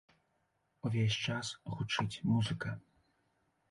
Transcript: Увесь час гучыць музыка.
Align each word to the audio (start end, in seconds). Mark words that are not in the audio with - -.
Увесь 0.89 1.19
час 1.29 1.47
гучыць 1.77 2.11
музыка. 2.35 2.69